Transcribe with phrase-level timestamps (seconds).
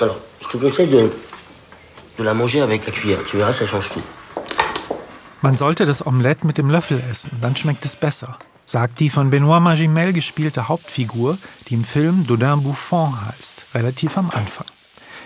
[0.00, 1.10] Alors, je te conseille de,
[2.18, 3.20] de la manger avec la cuillère.
[3.28, 4.02] Tu verras, ça change tout.
[5.42, 9.30] Man sollte das Omelett mit dem Löffel essen, dann schmeckt es besser, sagt die von
[9.30, 11.38] Benoît Magimel gespielte Hauptfigur,
[11.68, 14.66] die im Film Dodin Bouffon heißt, relativ am Anfang.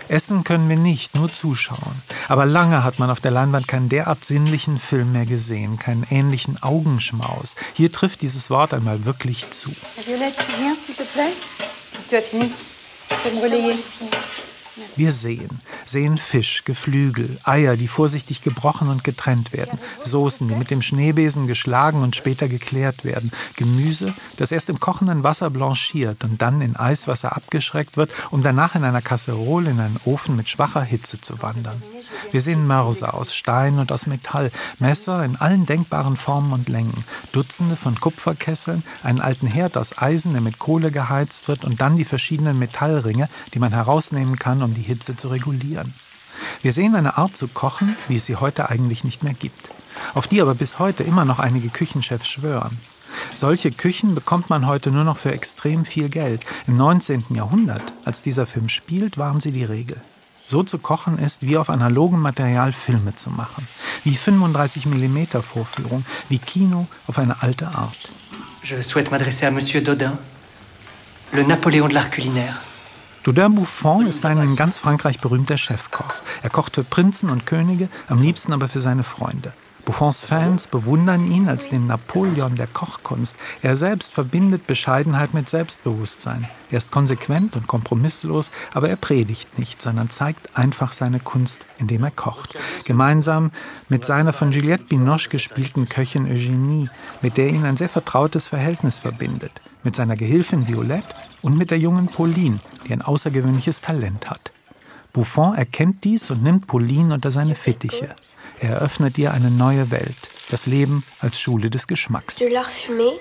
[0.09, 2.03] Essen können wir nicht, nur zuschauen.
[2.27, 6.61] Aber lange hat man auf der Leinwand keinen derart sinnlichen Film mehr gesehen, keinen ähnlichen
[6.61, 7.55] Augenschmaus.
[7.73, 9.69] Hier trifft dieses Wort einmal wirklich zu.
[10.05, 11.33] Violette, tu viens, s'il te plaît?
[12.09, 12.51] Tu as fini.
[14.95, 20.71] Wir sehen, sehen Fisch, Geflügel, Eier, die vorsichtig gebrochen und getrennt werden, Soßen, die mit
[20.71, 26.41] dem Schneebesen geschlagen und später geklärt werden, Gemüse, das erst im kochenden Wasser blanchiert und
[26.41, 30.83] dann in Eiswasser abgeschreckt wird, um danach in einer Kasserole in einen Ofen mit schwacher
[30.83, 31.81] Hitze zu wandern.
[32.31, 37.03] Wir sehen Mörser aus Stein und aus Metall, Messer in allen denkbaren Formen und Längen,
[37.31, 41.97] Dutzende von Kupferkesseln, einen alten Herd aus Eisen, der mit Kohle geheizt wird und dann
[41.97, 45.70] die verschiedenen Metallringe, die man herausnehmen kann, um die Hitze zu regulieren.
[46.61, 49.69] Wir sehen eine Art zu kochen, wie es sie heute eigentlich nicht mehr gibt,
[50.13, 52.77] auf die aber bis heute immer noch einige Küchenchefs schwören.
[53.33, 56.45] Solche Küchen bekommt man heute nur noch für extrem viel Geld.
[56.67, 57.25] Im 19.
[57.29, 59.97] Jahrhundert, als dieser Film spielt, waren sie die Regel.
[60.47, 63.67] So zu kochen ist, wie auf analogem Material Filme zu machen.
[64.03, 68.09] Wie 35 mm Vorführung, wie Kino auf eine alte Art.
[68.63, 70.17] Je souhaite m'adresser à Monsieur Dodin,
[71.31, 72.61] le Napoléon de l'art culinaire.
[73.23, 76.15] Dodin Buffon ist ein in ganz Frankreich berühmter Chefkoch.
[76.41, 79.53] Er kocht für Prinzen und Könige, am liebsten aber für seine Freunde.
[79.85, 83.35] Buffons Fans bewundern ihn als den Napoleon der Kochkunst.
[83.61, 86.47] Er selbst verbindet Bescheidenheit mit Selbstbewusstsein.
[86.69, 92.03] Er ist konsequent und kompromisslos, aber er predigt nicht, sondern zeigt einfach seine Kunst, indem
[92.03, 92.55] er kocht.
[92.85, 93.51] Gemeinsam
[93.89, 96.89] mit seiner von Juliette Binoche gespielten Köchin Eugenie,
[97.21, 99.51] mit der ihn ein sehr vertrautes Verhältnis verbindet,
[99.83, 101.07] mit seiner Gehilfin Violette
[101.41, 104.51] und mit der jungen Pauline, die ein außergewöhnliches Talent hat.
[105.11, 108.15] Buffon erkennt dies und nimmt Pauline unter seine Fittiche.
[108.61, 110.15] Er eröffnet ihr eine neue Welt,
[110.51, 112.35] das Leben als Schule des Geschmacks.
[112.35, 113.13] De lard fumé,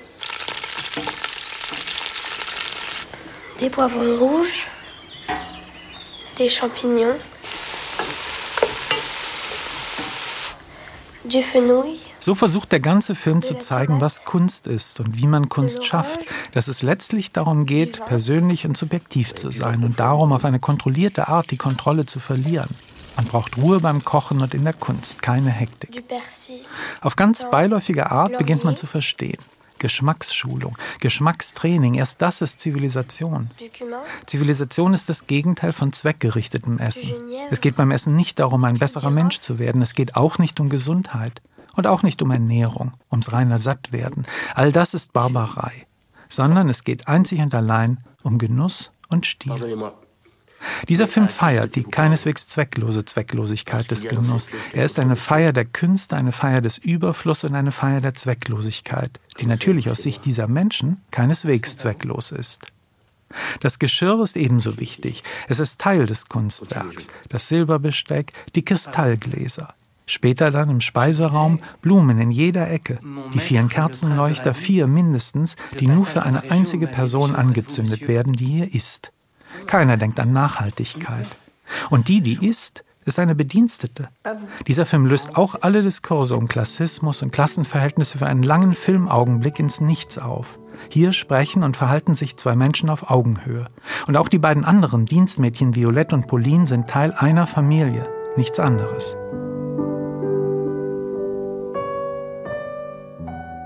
[3.59, 4.67] des poivrons rouges,
[6.39, 7.17] des champignons,
[11.25, 11.97] du fenouil.
[12.19, 16.21] So versucht der ganze Film zu zeigen, was Kunst ist und wie man Kunst schafft,
[16.53, 21.29] dass es letztlich darum geht, persönlich und subjektiv zu sein und darum, auf eine kontrollierte
[21.29, 22.69] Art die Kontrolle zu verlieren.
[23.21, 26.05] Man braucht Ruhe beim Kochen und in der Kunst, keine Hektik.
[27.03, 29.37] Auf ganz beiläufige Art beginnt man zu verstehen.
[29.79, 33.51] Geschmacksschulung, Geschmackstraining, erst das ist Zivilisation.
[34.25, 37.13] Zivilisation ist das Gegenteil von zweckgerichtetem Essen.
[37.51, 40.59] Es geht beim Essen nicht darum, ein besserer Mensch zu werden, es geht auch nicht
[40.59, 41.43] um Gesundheit
[41.77, 44.27] und auch nicht um Ernährung, ums reiner Sattwerden.
[44.55, 45.87] All das ist Barbarei,
[46.31, 49.53] sondern es geht einzig und allein um Genuss und Stil.
[50.89, 54.51] Dieser Film feiert die keineswegs zwecklose Zwecklosigkeit des Genuss.
[54.73, 59.21] Er ist eine Feier der Künste, eine Feier des Überflusses und eine Feier der Zwecklosigkeit,
[59.39, 62.61] die natürlich aus Sicht dieser Menschen keineswegs zwecklos ist.
[63.61, 65.23] Das Geschirr ist ebenso wichtig.
[65.49, 67.09] Es ist Teil des Kunstwerks.
[67.29, 69.75] Das Silberbesteck, die Kristallgläser.
[70.07, 72.99] Später dann im Speiseraum Blumen in jeder Ecke,
[73.33, 78.75] die vielen Kerzenleuchter, vier mindestens, die nur für eine einzige Person angezündet werden, die hier
[78.75, 79.13] ist.
[79.67, 81.27] Keiner denkt an Nachhaltigkeit.
[81.91, 84.09] Und die, die ist, ist eine Bedienstete.
[84.67, 89.81] Dieser Film löst auch alle Diskurse um Klassismus und Klassenverhältnisse für einen langen Filmaugenblick ins
[89.81, 90.59] Nichts auf.
[90.89, 93.67] Hier sprechen und verhalten sich zwei Menschen auf Augenhöhe.
[94.07, 99.17] Und auch die beiden anderen Dienstmädchen Violette und Pauline sind Teil einer Familie, nichts anderes.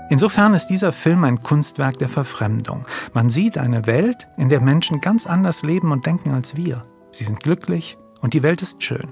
[0.09, 2.85] Insofern ist dieser Film ein Kunstwerk der Verfremdung.
[3.13, 6.85] Man sieht eine Welt, in der Menschen ganz anders leben und denken als wir.
[7.11, 9.07] Sie sind glücklich und die Welt ist schön.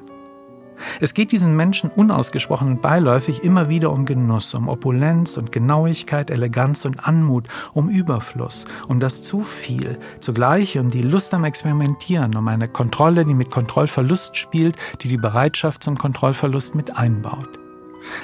[1.00, 6.30] Es geht diesen Menschen unausgesprochen und beiläufig immer wieder um Genuss, um Opulenz und Genauigkeit,
[6.30, 12.36] Eleganz und Anmut, um Überfluss, um das zu viel, zugleich um die Lust am Experimentieren,
[12.36, 17.63] um eine Kontrolle, die mit Kontrollverlust spielt, die die Bereitschaft zum Kontrollverlust mit einbaut.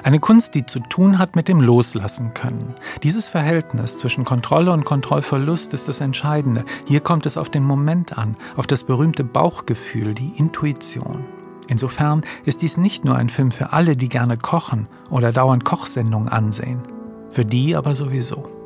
[0.04, 2.74] Eine Kunst, die zu tun hat mit dem Loslassen können.
[3.04, 6.66] Dieses Verhältnis zwischen Kontrolle und Kontrollverlust ist das Entscheidende.
[6.86, 11.26] Hier kommt es auf den Moment an, auf das berühmte Bauchgefühl, die Intuition.
[11.68, 16.30] Insofern ist dies nicht nur ein Film für alle, die gerne kochen oder dauernd Kochsendungen
[16.30, 16.82] ansehen.
[17.30, 18.59] Für die aber sowieso.